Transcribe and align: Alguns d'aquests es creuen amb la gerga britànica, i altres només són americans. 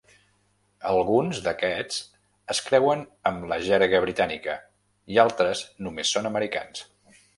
Alguns 0.91 1.41
d'aquests 1.47 1.99
es 2.55 2.61
creuen 2.69 3.03
amb 3.33 3.45
la 3.53 3.59
gerga 3.67 3.99
britànica, 4.07 4.57
i 5.17 5.21
altres 5.27 5.63
només 5.89 6.15
són 6.17 6.31
americans. 6.31 6.87